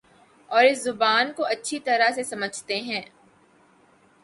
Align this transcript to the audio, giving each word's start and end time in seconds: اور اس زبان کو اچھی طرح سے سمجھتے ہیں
اور 0.51 0.63
اس 0.63 0.83
زبان 0.83 1.31
کو 1.35 1.43
اچھی 1.45 1.79
طرح 1.79 2.11
سے 2.15 2.23
سمجھتے 2.23 2.79
ہیں 2.81 3.01